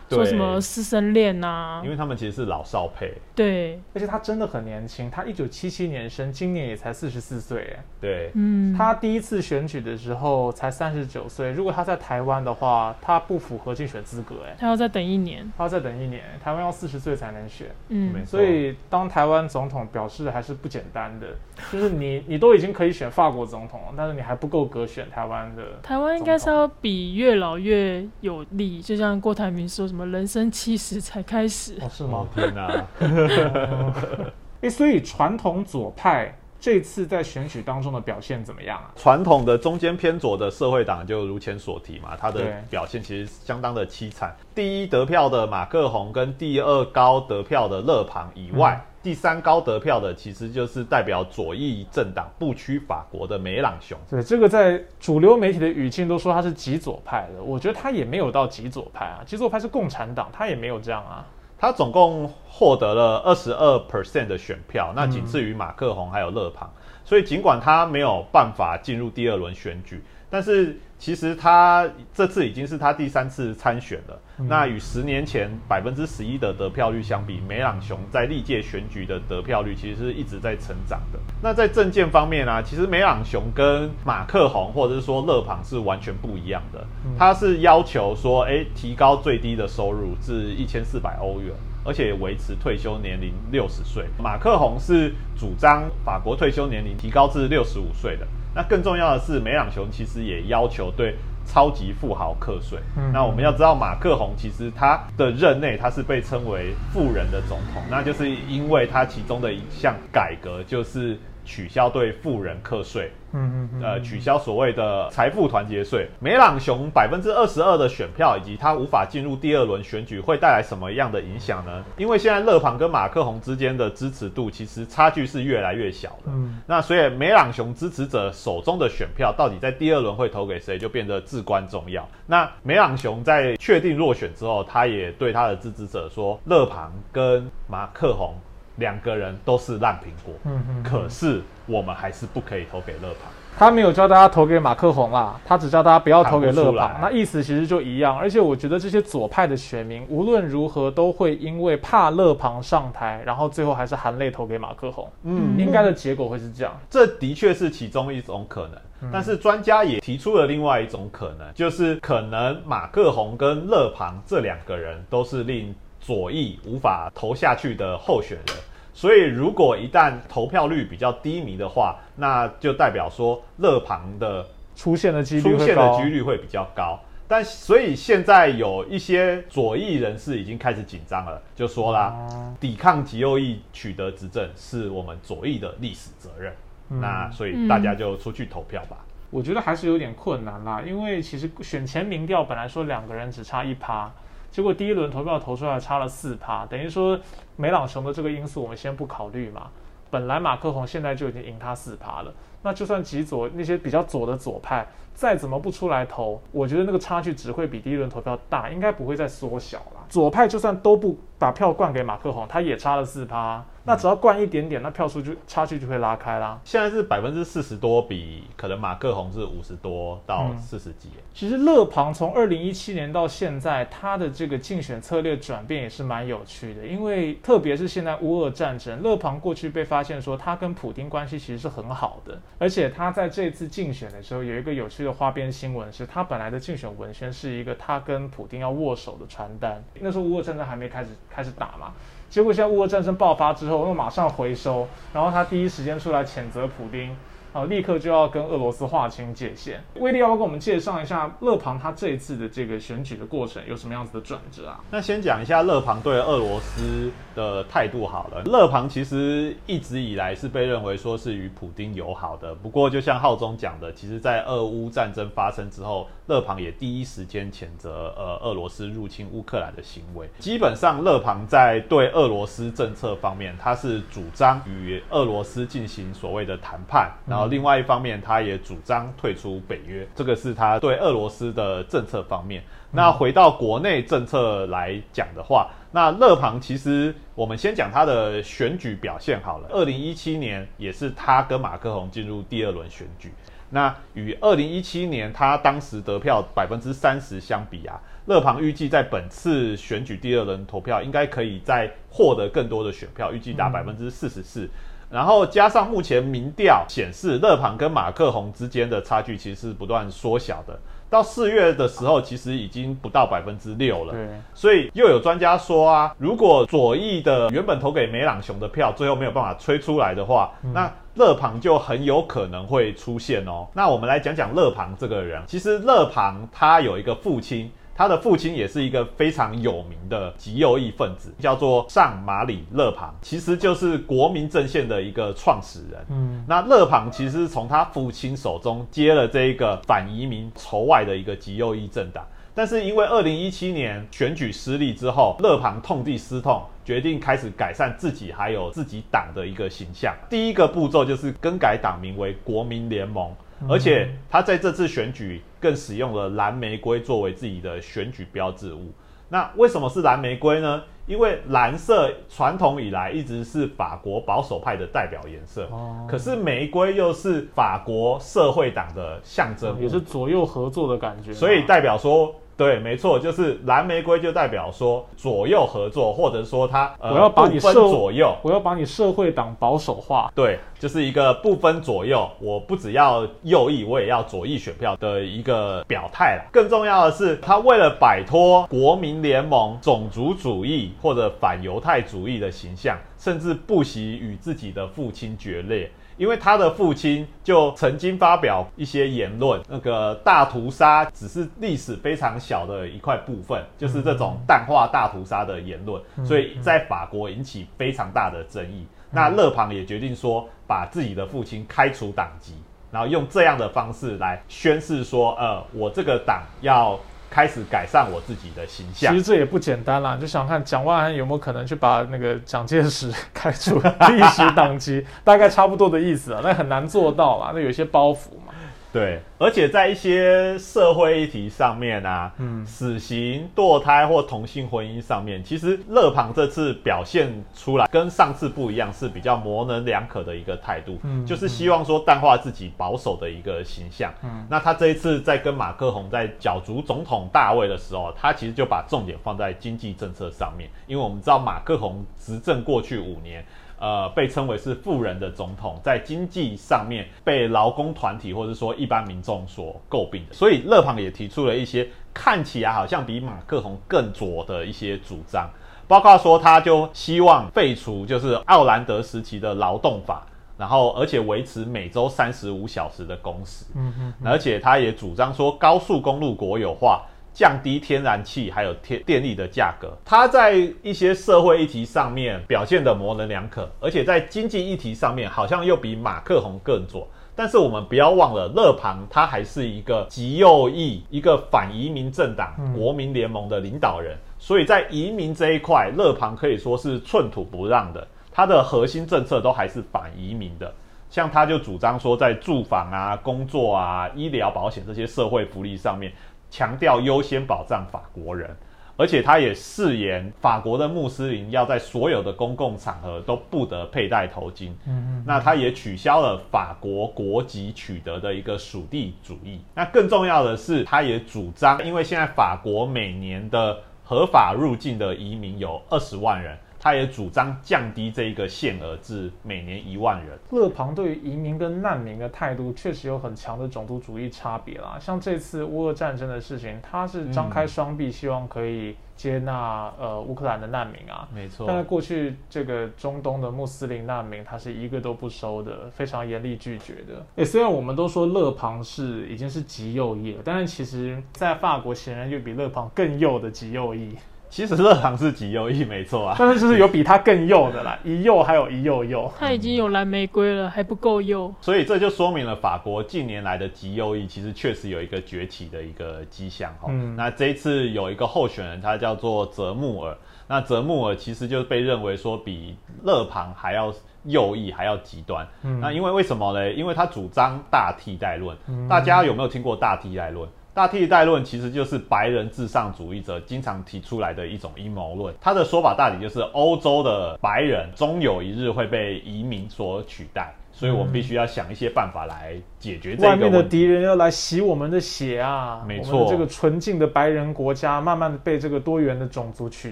[0.10, 1.82] 说什么师生恋呐？
[1.84, 3.13] 因为他们其实是老少配。
[3.36, 7.76] 对，而且他真的很年轻，他一九七七年生，今年也才四十四岁。
[7.76, 11.52] 哎，对，嗯，他第一次选举的时候才三十九岁。
[11.52, 14.36] 如果他在台湾的话，他不符合竞选资格。
[14.48, 16.24] 哎，他要再等一年，他要再等一年。
[16.41, 17.67] 台湾要四十岁才能选。
[17.89, 18.39] 嗯，没错。
[18.39, 21.28] 所以当台湾总统表示还是不简单的，
[21.72, 25.63] 就是你 你都已经可以选法国总统了，但是你还不够格选台湾的。
[25.84, 29.96] 台湾应该是要比越老越有利，就像郭台铭说什么。
[30.05, 32.27] 人生七十才开始，是吗？
[32.33, 32.86] 天哪！
[34.62, 38.91] 哎，所以传统左派这次在选举当中的表现怎么样啊？
[38.95, 44.36] 传统的中间偏左的社会党就如前所提嘛，他的表现其实相当的凄惨。
[44.55, 48.83] 第一得票的马克宏跟第二高得票的勒庞以外。
[49.08, 53.98] 第三高得票的，其实就是代表左翼政党不屈法国的梅朗雄。
[54.10, 61.26] 对，这个在主流媒体的语境都说他是极左派的，我觉得他也没有到极左派啊，极左派是共产党，他也没有这样啊。
[61.58, 66.70] 他总共获得了二十二 percent 的选票，那仅次于马克宏还有勒庞，
[67.06, 70.04] 所以尽管他没有办法进入第二轮选举。
[70.30, 74.19] 但是其实他这次已经是他第三次参选了。
[74.49, 81.19] 那与十年前百分之十一的得票率相比，梅朗雄在历届选举的得票率其实是一直在成长的。
[81.41, 86.86] 那在政见方面呢，其实梅朗雄跟马克宏或者是说勒庞是完全不一样的。
[87.17, 94.05] 他是要求说，哎，提高最低的收入至一千四百欧元，而且维持退休年龄六十岁。
[94.17, 98.27] 马克宏是主张法国退休年龄提高至六十五岁的。
[98.58, 101.13] 那更重要的是，梅朗雄其实也要求对
[101.46, 102.80] 超级富豪课税。
[103.13, 111.15] 那我们要知道，马克宏其实他的任内他是被称为富人的总统，那就是因为他其中的一项改革就是
[111.47, 113.12] 取消对富人课税。
[113.33, 121.83] 嗯嗯呃，取消所谓的财富团结税，梅朗雄百分之二十二的选票，以及他无法进入第二轮选举，会带来什么样的影响呢？
[121.97, 126.27] 因为现在勒庞跟马克宏之间的支持度其实差距是越来越小的。
[126.27, 132.07] 嗯，那所以梅朗雄支持者手中的选票到底在第二轮会投给谁，就变得至关重要。
[132.25, 138.33] 那梅朗雄在确定落选之后，他也对他的支持者说，勒庞跟马克宏。
[138.78, 143.32] 两个人都是烂苹果，嗯嗯，可是我们还是不可以投给勒庞。
[143.60, 147.02] 他没有教大家投给马克宏啦，他只教大家不要投给勒庞。
[147.02, 148.16] 那意思其实就一样。
[148.16, 155.10] 而且我觉得这些左派的选民无论如何都会因为怕勒庞上台，然后最后还是含泪投给马克宏。
[155.24, 156.80] 嗯，应该的结果会是这样。
[156.88, 158.70] 这的确是其中一种可
[159.02, 165.74] 能，但是专家也提出了另外一种可能，就是可能马克宏跟勒庞这两个人都是令。
[166.08, 168.56] 左翼无法投下去的候选人，
[168.93, 176.98] 所以如果一旦投票率比较低迷的话，那就代表说勒庞的出现的几率出现的几率会比较高。
[177.28, 182.15] 但所以现在有一些左翼人士已经开始紧张了，就说啦，
[182.58, 186.54] 抵抗极右翼取得执政是我们左翼的历史责任。
[186.88, 188.96] 那所以大家就出去投票吧。
[189.30, 194.10] 我觉得还是有点困难啦，因为其实选前民调本来说两个人只差一趴。
[194.58, 197.20] 结果第一轮投票投出来差了四趴，等于说
[197.58, 199.67] 梅朗雄的这个因素我们先不考虑嘛。
[200.10, 210.04] 本来马克宏现在就已经赢他四趴了，那就算极左那些比较左的左派再怎么不出来投，我觉得那个差距只会比第一轮投票大，应该不会再缩小了。
[210.10, 213.63] 左派就算都不把票灌给马克宏，他也差了四趴。
[213.88, 216.60] 那只要灌一点点，那票数就差距就会拉开啦。
[216.65, 221.10] 现在是百分之四十多，比可能马克宏是五十多到四十几。
[221.34, 226.86] 其实勒庞从二零一七年到现在，他的这个竞选策略转变也是蛮有趣的。
[226.86, 239.82] 因为特别是现在乌俄战争，勒庞过去被发现说他跟普京关系其实是很好的，而且他在这次竞选的时候有一个有趣的花边新闻，是他本来的竞选文宣是一个他跟普京要握手的传单。
[240.02, 241.93] 那时候乌俄战争还没开始开始打嘛，
[242.30, 247.16] 结果现在乌俄战争爆发之后，又马上回收，然后他第一时间出来谴责普京。
[247.58, 249.82] 啊，立刻就要跟俄罗斯划清界限。
[249.96, 254.80] 威利要不要跟我们介绍一下勒庞他这一次的这个选举的过程有什么样子的转折啊？
[254.91, 258.43] 那先讲一下勒庞对俄罗斯的态度好了。
[258.43, 270.30] 勒庞其实一直以来是被认为说是与普京友好的，不过就像浩中讲的，其实在俄乌战争发生之后，勒庞也第一时间谴责呃俄罗斯入侵乌克兰的行为。
[270.38, 277.46] 基本上，勒庞在对俄罗斯政策方面，他是主张与俄罗斯进行所谓的谈判，然后。
[277.47, 282.63] 另外一方面，他也主张退出北约，这个是他对俄罗斯的政策方面。
[282.91, 289.67] 那回到国内政策来讲的话，那勒庞其实我们先讲他的选举表现好了。
[289.71, 293.31] 二零一七年也是他跟马克龙进入第二轮选举。
[293.69, 304.69] 那与二零一七年他当时得票百分之三十相比啊，勒庞预计在本次选举第二轮投票应该可以再获得更多的选票，预计达百分之四十四。
[305.10, 310.78] 然后加上目前民调显示，勒庞跟马克宏之间的差距其实是不断缩小的。
[311.10, 314.12] 到四月的时候，其实已经不到百分之六了。
[314.13, 323.65] 对，所以又有专家说啊，如果左翼的原本投给梅朗雄的票，最后没有办法吹出来的话，那勒庞就很有可能会出现哦。
[323.74, 325.41] 那我们来讲讲勒庞这个人。
[325.48, 327.72] 其实勒庞他有一个父亲。
[327.97, 336.05] 他的父亲也是一个非常有名的极右翼分子，叫做上马里勒庞，其实就是国民阵线的一个创始人。
[336.12, 350.13] 嗯，那勒庞其实从他父亲手中接了这一个反移民仇外的一个极右翼政党，但是因为二零一七年选举失利之后，勒庞痛定思痛，决定开始改善自己还有自己党的一个形象。
[350.29, 353.33] 第一个步骤就是更改党名为国民联盟。
[353.67, 358.91] 而且他在这次选举更使用了蓝玫瑰作为自己的选举标志物。
[359.30, 360.84] 那为什么是蓝玫瑰呢？
[361.06, 365.67] 因为蓝色传统以来一直是法国保守派的代表颜色。
[365.72, 366.06] 哦。
[366.10, 371.34] 可是玫瑰又是法国社会党的象征，也是左右合作的感觉。
[371.34, 372.36] 所以代表说。
[372.58, 380.32] 对，没错，就是蓝玫瑰就代表说左右合作，或者说它我要把你分左右，我要把你社会党保守化。
[380.34, 386.50] 对，就是一个不分左右，我不只要右翼，我也要左翼选票的一个表态了。
[386.52, 395.91] 更重要的是，他为了摆脱国民联盟种族主义或者反犹太主义的形象，甚至不惜与自己的父亲决裂。
[396.17, 408.86] 因为他的父亲就曾经发表一些言论，那个大屠杀只是历史非常小的一块部分，就是这种淡化大屠杀的言论，所以在法国引起非常大的争议。
[409.12, 412.53] 那勒庞也决定说，把自己的父亲开除党籍，
[412.91, 416.99] 然后用这样的方式来宣示说，呃，我这个党要。
[417.30, 420.18] 开始改善我自己的形象，其实这也不简单啦。
[420.20, 426.42] 就想看蒋万安有没有可能去把那个蒋介石开除历史党籍，大概差不多的意思啊。
[426.44, 428.54] 那很难做到啦，那有些包袱嘛。
[428.97, 444.12] 对，而且在一些社会议题上面啊，嗯，死刑、堕胎或同性婚姻上面，其实勒庞这次表现出来跟上次不一样，是比较模棱两可的一个态度，嗯，就是希望说淡化自己保守的一个形象。
[444.23, 453.45] 嗯，那他这一次在跟马克宏在角逐总统大位的时候，他其实就把重点放在经济政策上面，因为我们知道马克宏执政过去五年。
[453.80, 465.50] 呃，被称为是富人的总统，在经济上面被劳工团体或者说一般民众所诟病，所以勒庞也提出了一些看起来好像比马克宏更左的一些主张，
[465.88, 470.26] 包括说他就希望废除就是奥兰德时期的劳动法，
[470.58, 477.06] 然后而且维持每周三十五小时的工时，嗯嗯，而且他也主张说高速公路国有化。
[477.38, 487.08] 降低天然气还有天电力的价格，他在一些社会议题上面表现的模棱两可，而且在经济议题上面好像又比马克宏更左。
[487.36, 498.08] 但是我们不要忘了，勒庞他还是一个极右翼、一个反移民政党国民联盟的领导人，所以在移民这一块，勒庞可以说是寸土不让的。
[498.32, 500.73] 他的核心政策都还是反移民的，
[501.12, 506.12] 像他就主张说，在住房啊、工作啊、医疗保险这些社会福利上面。
[506.49, 508.49] 强调优先保障法国人，
[508.95, 514.69] 而且他也誓言法国的穆斯林要在所有的公共场合都不得佩戴头巾。
[514.86, 519.62] 嗯嗯，那他也取消了法国国籍取得的一个属地主义。
[519.75, 530.38] 那更重要的是，他也主张，因为现在法国每年的合法入境的移民有二十万人，他也主张降低这一个限额至每年一万人。
[530.52, 534.98] 勒庞对于移民跟难民的态度确实有很强的种族主义差别啦。
[535.00, 541.28] 像这次乌俄战争的事情，他是张开双臂，希望可以接纳呃乌克兰的难民啊。
[541.34, 541.65] 没错。
[541.67, 547.25] 但是过去这个中东的穆斯林难民，他是一个都不收的，非常严厉拒绝的。
[547.38, 554.15] 诶，虽然我们都说勒庞是已经是极右翼了，但是其实在法国显然就比勒庞更右的极右翼。
[554.50, 559.31] 其实勒庞是极右翼，没错啊，但是就是有比他更右的啦， 一右还有一右右。
[559.37, 561.54] 他已经有蓝玫瑰了，还不够右。
[561.62, 566.91] 所以这就说明了法国近年来的极右翼其实确实有一个崛起的一个迹象哈。
[567.15, 570.17] 那这一次有一个候选人，他叫做泽穆尔。
[570.48, 572.73] 那泽穆尔其实就被认为说比
[573.04, 573.93] 勒庞还要
[574.23, 575.45] 右翼，还要极端。
[575.81, 576.71] 那因为为什么呢？
[576.71, 578.58] 因为他主张大替代论。
[578.87, 580.48] 大家有没有听过大替代论？
[580.78, 585.34] 大替代论其实就是白人至上主义者经常提出来的一种阴谋论。
[585.42, 590.54] 他的说法大体就是，欧洲的白人终有一日会被移民所取代。
[590.71, 595.84] 所以我们必须要想一些办法来解决这个外面的敌人要来洗我们的血啊！
[595.88, 599.92] 没错，这个纯净的白人国家慢慢的被这个多元的种族取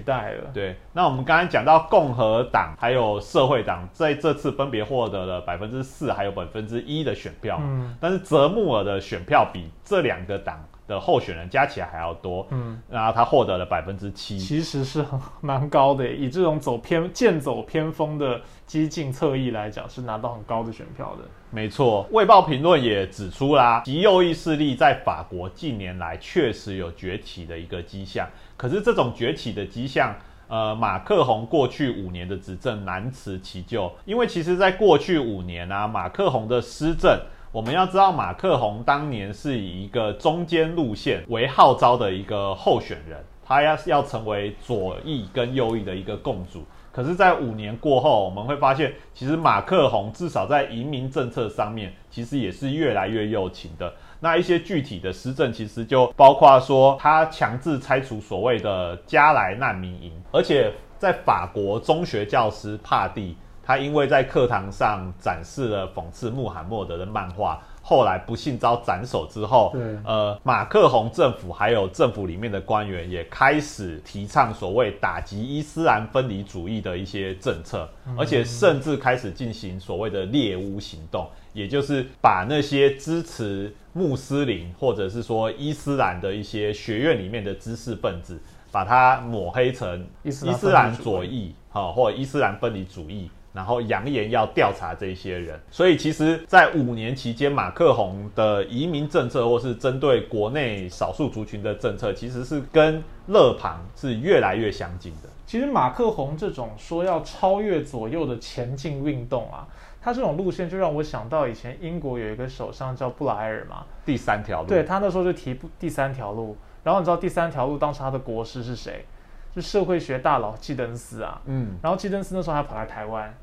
[0.00, 0.44] 代了。
[0.54, 10.56] 对，那我们刚才讲到共和党还有社会党在这次分别获得了百分之四还有百分之一的选票，嗯，但是泽穆尔的选票比这两个党。
[10.86, 16.08] 的候选人加起来还要多，嗯，然后他获得了百分之七，其实是很 蛮高的。
[16.08, 21.28] 以这种走偏剑走偏锋的激进侧翼来讲，是拿到很高的选票的。
[21.50, 28.28] 没错，《卫报》评论也指出啦，极右翼势力在法国近年来确实有崛起的一个迹象。
[28.56, 30.14] 可是这种崛起的迹象，
[30.48, 37.18] 呃，马克宏过去五年的执政难辞其咎，因为其实在过去五年啊，马克宏的施政。
[37.56, 46.62] 我们要知道，马克宏当年是以一个中间路线为号召的一个候选人，他要要成为左翼跟右翼的一个共主。
[46.92, 53.90] 可是，在五年过后，我们会发现，其实马克宏至少在移民政策上面，其实也是越来越右倾的。
[54.20, 63.34] 那一些具体的施政，其实就包括说，他强制拆除所谓的加来难民营，而且在法国中学教师帕蒂。
[63.66, 88.40] 他因为在课堂上展示了讽刺穆罕默德的漫画，后来不幸遭斩首之后，呃，马克宏政府还有政府里面的官员也开始提倡所谓打击伊斯兰分离主义的一些政策，而且甚至开始进行所谓的猎巫行动，也就是把那些支持穆斯林或者是说伊斯兰的一些学院里面的知识分子，
[88.70, 93.28] 把它抹黑成伊斯兰左翼，哈，或伊斯兰分离主义。
[93.56, 105.30] 然后扬言要调查这些人，所以其实，在五年期间，马克宏的移民政策或是针对国内少数族群的政策，其实是跟勒庞是越来越相近的。
[105.46, 109.66] 其实马克宏这种说要超越左右的前进运动啊，
[110.02, 114.68] 他这种路线就让我想到以前英国有一个首相叫布莱尔嘛，第三条路。
[114.68, 116.54] 对他那时候就提第三条路，
[116.84, 119.06] 然后你知道第三条路当时他的国师是谁？
[119.54, 121.40] 是社会学大佬基登斯啊。
[121.46, 123.34] 嗯，然后基登斯那时候还跑来台湾。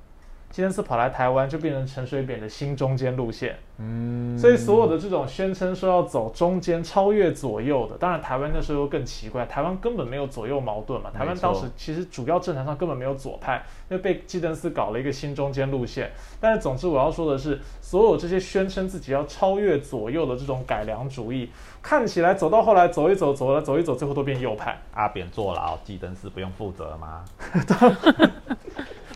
[0.54, 3.58] 今天是跑来台湾，就变成陈水扁的新中间路线。
[3.80, 11.10] 嗯，所以所有的这种宣称说要走中间、超越左右的，当然台湾那时候更奇怪，台湾根本没有左右矛盾嘛。
[11.10, 16.12] 台湾当时其实主要政坛上根本没有左派，因为被基登斯搞了一个新中间路线。
[16.40, 21.50] 但是总之我要说的是，所有这些宣称自己要超越左右的这种改良主义，
[21.82, 24.80] 看起来走到后来走一走，走了走一走，最后都变右派。
[24.94, 27.26] 阿扁坐牢，基登斯不用负责吗？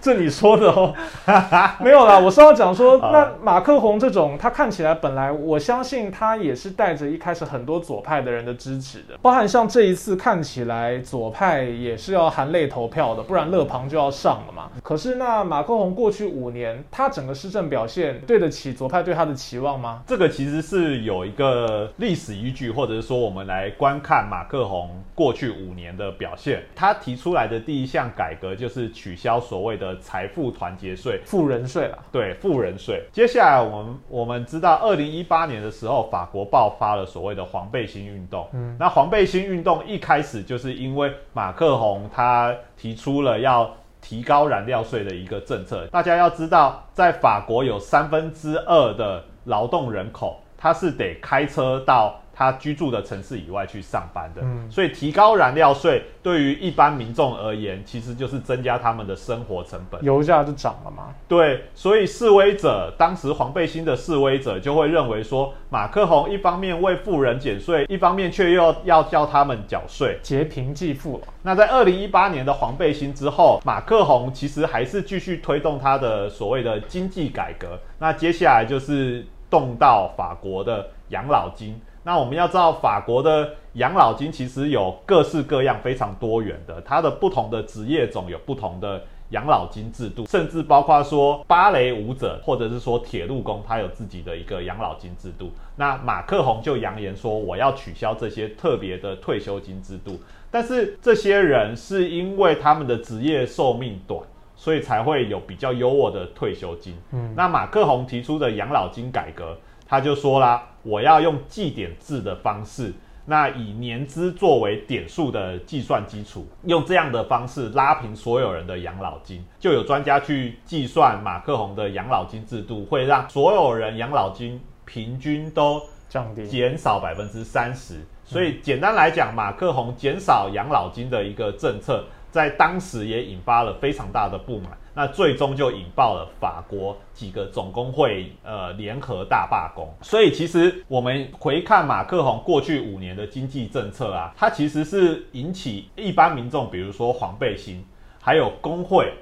[0.01, 0.93] 是你说的哦，
[1.81, 14.69] 没有啦，我是要讲说，那马克宏这种，他看起来本来，我相信他也是带着一开始很多左派的人的支持的，包含像这一次看起来左派也是要含泪投票的，不然勒庞就要上了嘛。
[14.83, 20.03] 可是那马克宏过去五年，他整个施政表现对得起左派对他的期望吗？
[20.05, 29.86] 这个其实是有一个历史依据，或者是说我们来观看马克宏过去五年的表现，他提出来的第一项改革就是取消所谓的。
[29.95, 33.03] 财富团结税、富人税了，对，富人税。
[33.11, 38.47] 接下来，我们我们知道，二零一八年的时候，法国爆发了所谓的黄背心运动。
[38.53, 43.69] 嗯，那黄背心运动一开始就是因为马克宏他提出了要
[44.01, 45.87] 提高燃料税的一个政策。
[45.87, 52.19] 大家要知道，在法国有三分之二的劳动人口，他是得开车到。
[52.37, 54.41] 他居住的城市以外去上班的。
[54.43, 60.03] 嗯，所以提高燃料税对于一般民众而言，其实就是增加他们的生活成本。
[60.03, 61.15] 油价就涨了嘛？
[61.27, 71.19] 对，所以示威者当时黄背心的示威者就会认为说，马克宏一方面为富人减税，一方面却又要叫他们缴税，劫贫济富。
[71.41, 77.79] 那在二零一八年的黄背心之后，马克宏其实还是继续推动他的所谓的经济改革。
[77.97, 81.81] 那接下来就是动到法国的养老金。
[82.07, 95.51] 那我们要知道，法国的养老金其实有各式各样、非常多元的，它的不同的职业种有不同的养老金制度，甚至包括说芭蕾舞者或者是说铁路工，他有自己的一个养老金制度。
[95.75, 100.17] 那马克宏就扬言说，我要取消这些特别的退休金制度。
[100.49, 104.21] 但是这些人是因为他们的职业寿命短。
[104.59, 106.97] 所以才会有比较优渥的退休金。
[107.11, 109.55] 嗯，那马克宏提出的养老金改革，
[109.85, 112.93] 他就说啦，我要用计点制的方式，
[113.25, 119.45] 那以年资作为点数的计算基础，用这样的方式拉平所有人的养老金。
[119.59, 127.95] 就有专家去计算马克宏的养老金制度会让所有人养老金平均都降低减少百分之三十。
[128.23, 132.05] 所以简单来讲，马克宏减少养老金的一个政策。
[132.29, 139.87] 在当时也引发了非常大的不满，那最终就引爆了法国几个总工会呃联合大罢工。
[140.01, 147.85] 所以其实我们回看马克宏过去五年的经济政策啊，它其实是引起一般民众，比如说黄背心，
[148.19, 149.13] 还有工会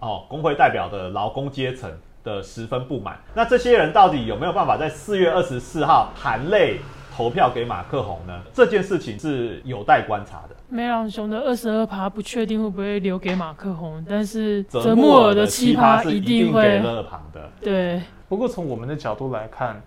[0.00, 1.88] 哦，工会代表的劳工阶层
[2.24, 3.16] 的十分不满。
[3.32, 6.80] 那这些人到底有没有办法在四月二十四号含泪
[7.10, 8.42] 投票给马克宏呢？
[8.52, 10.56] 这件事情是有待观察的。
[10.68, 17.50] 梅朗雄的二十二趴不确定会不会留给马克宏，但是泽穆尔的七趴一定会给勒庞的。
[17.60, 19.82] 对，不过从我们的角度来看，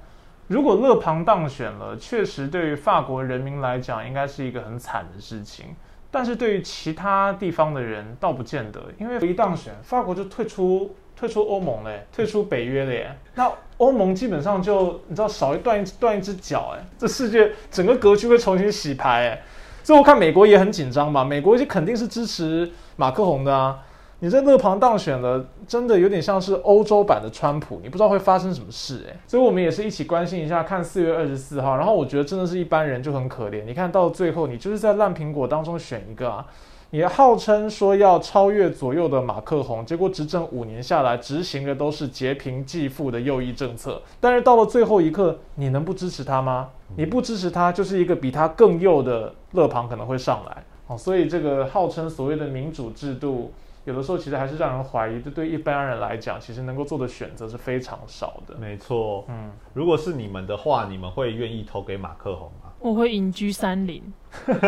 [0.47, 5.67] 如果勒庞当选了，确实对于法国人民来讲应该是一个很惨的事情。
[6.11, 13.15] 但是对于其他地方的人倒不见得，因为一当选，法国就退出退出欧盟嘞，退出北约了耶。
[13.35, 19.41] 那欧盟基本上就你知道少一断一断一只脚哎，这世界整个格局会重新洗牌哎。
[19.83, 23.79] 最后看美国也很紧张嘛，美国就肯定是支持马克宏的啊。
[24.19, 29.17] 你在勒庞当选了，真的有点像是欧洲版的川普，你不知道会发生什么事诶。
[29.27, 31.75] 所以我们也是一起关心一下，看四月二十四号。
[31.75, 36.45] 然后我觉得真的是一般人就很可怜，你看到最后你就是在烂苹果当中选一个啊。
[36.93, 43.99] 你号称说要超越左右的马克宏，结果执政五年下来，执行的都是劫贫济富的右翼政策。
[44.19, 46.69] 但是到了最后一刻，你能不支持他吗？
[46.95, 50.63] 你不支持他，就是一个比他更右的勒庞可能会上来。
[50.85, 53.51] 哦，所以这个号称所谓的民主制度，
[53.85, 55.19] 有的时候其实还是让人怀疑。
[55.19, 58.53] 这对一般人来讲，其实能够做的选择是非常少的。
[58.59, 62.69] 没错，嗯，如果是你们的话，你们会愿意投给马克宏吗？
[62.83, 64.03] 我会隐居山林。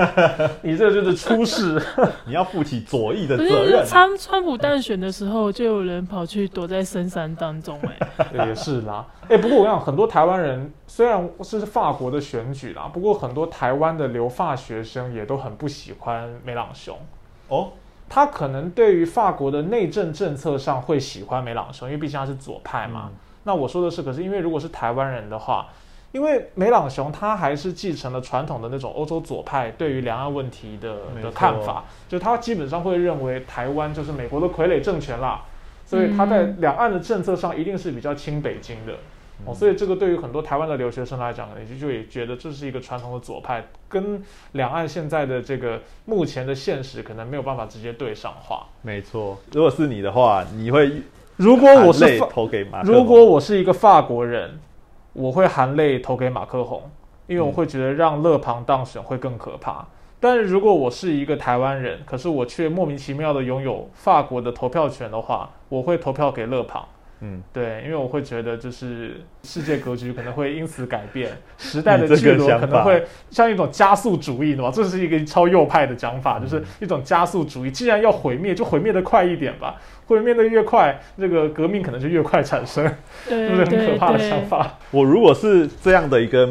[0.62, 1.82] 你这就是出事，
[2.26, 3.86] 你要负起左翼的责任。
[3.86, 9.06] 川川普当选的时候，就有人跑去躲在深山当中，哎， 也是啦。
[9.28, 16.98] 哎，不过我想很多台湾人虽然是法国的选举啦，不过很多台湾的留法学生也都很不喜欢梅朗雄。
[17.50, 17.72] 哦，
[18.08, 23.10] 他可能对于法国的内政政策上会喜欢梅朗雄，因为毕竟他是左派嘛。
[23.44, 25.68] 那我说的是，可是因为如果是台湾人的话。
[26.16, 35.44] 因为梅朗雄他还是继承了传统的那种欧洲左派对于两岸问题的的看法，就他基本上会认为台湾就是美国的傀儡政权啦，
[35.86, 38.94] 所以他在两岸的政策上一定是比较亲北京的
[39.46, 48.68] 哦，所以这个对于很多台湾的留学生来讲，也就也觉得这是一个传统的左派，跟两岸现在的这个目前的现实可能没有办法直接对上话。
[48.84, 50.90] 没错，如果是你的话，你会
[51.36, 54.58] 如果我是投给马，如果我是一个法国人。
[55.16, 56.84] 我会含泪投给马克宏，
[57.26, 59.88] 因为我会觉得让勒庞当选会更可怕。
[60.20, 66.86] 但是如果我是一个台湾人，可是我却莫名其妙的拥有法国的投票权的话，我会投票给勒庞。
[67.26, 74.72] 嗯，对，因为我会觉得就是世界格局可能会因此改变， 时代的巨轮可能会像一种加速主义，对吧？
[74.72, 77.72] 这是一个超右派的讲法，就是一种加速主义。
[77.72, 79.82] 既然要毁灭，就毁灭的快一点吧。
[80.08, 82.86] 毁灭的越快，这个革命可能就越快产生，
[83.28, 84.78] 是不是很可怕的想法？
[84.92, 86.48] 我如果是这样的一个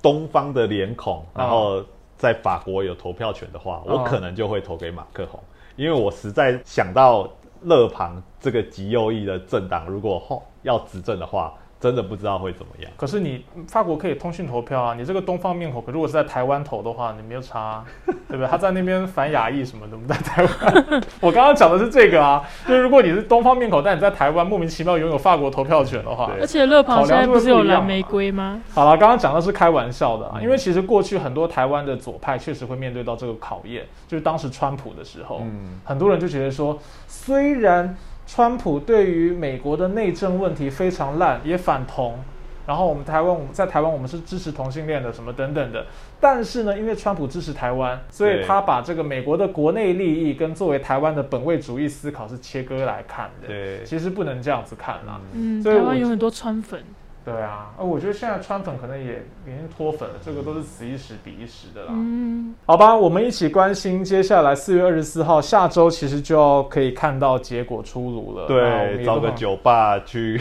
[0.00, 1.84] 东方的脸孔，然后
[2.16, 5.38] 在法国有投票权的话，我可能就会投给马克宏，
[5.76, 7.30] 因为我实在想到
[7.64, 11.52] 勒庞这个极右翼的政党，如果后要执政的话。
[11.84, 12.90] 真的不知道会怎么样。
[12.96, 18.46] 可是你法国可以通讯投票啊，你这个东方面孔，可如果是在台湾投的话，你没有差，对不对？
[18.46, 21.02] 他在那边反亚裔什么的，我们在台湾。
[21.20, 28.62] 我刚刚讲的是这个啊，就是如果你是东方面孔，但你在台湾莫名其妙拥有法国投票权的话，而且乐跑现在不是有蓝玫瑰吗？
[28.72, 37.94] 好了，刚刚讲的是开玩笑的啊，因为其实过去很多台湾的左派确实会面对到这个考验，就是当时川普的时候，嗯，很多人就觉得说，虽然。
[38.34, 42.18] 川普对于美国的内政问题非常烂，也反同。
[42.66, 45.86] 然后我们台湾，我们在台湾，我们是支持同性恋的，什么等等的。
[46.18, 53.46] 但是呢，因为川普支持台湾，所以他把这个美国的国内利益跟作为台湾的本位主义思考是切割来看的。
[53.46, 55.20] 对，其实不能这样子看啦。
[55.32, 56.82] 嗯，所以台湾有很多川粉。
[57.24, 61.88] 对啊，呃，我觉得现在川粉可能也已经脱粉了，这个都是此一时彼一时的啦。
[61.90, 68.46] 嗯，好吧，我们一起关心接下来四月二十四号下周其实就要可以看到结果出炉了。
[68.46, 70.38] 对，找个酒吧去，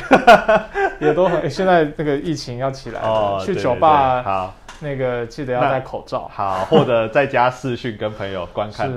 [0.99, 1.49] 也都很。
[1.49, 6.29] 现在这个疫情要起来了，去酒吧好，那个记得要戴口罩。
[6.34, 8.91] 好，或者在家视讯跟朋友观看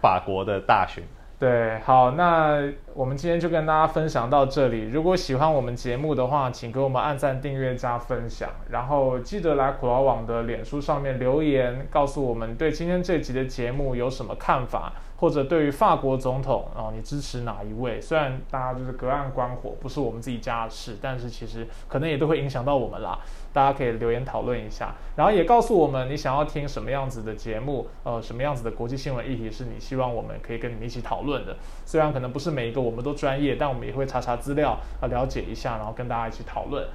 [0.00, 1.04] 法国的大选。
[1.40, 2.62] 对，好，那
[2.92, 4.90] 我们今天就跟大家分享到这里。
[4.90, 14.92] 如果喜欢我们节目的话，请给我们按赞、订阅、加分享，然后记得来苦劳网的脸书上面留言，告诉我们对今天这集的节目有什么看法。
[15.20, 18.00] 或者对于法国总统啊，你支持哪一位？
[18.00, 23.18] 虽然大家就是隔岸观火，不是我们自己家的事，但是其实可能也都会影响到我们啦。
[23.52, 31.54] 大家可以留言讨论一下，然后也告诉我们你想要听什么样子的节目，呃，什么样子的国际新闻议题是你希望我们可以跟你们一起讨论的。
[31.84, 36.86] 虽然可能不是每一个我们都专业，但我们也会查查资料啊，了解一下，然后跟大家一起讨论。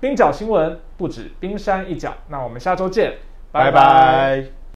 [0.00, 3.14] 冰角新闻不止冰山一角，那我们下周见，
[3.52, 4.61] 拜拜。